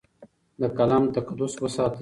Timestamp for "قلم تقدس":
0.77-1.53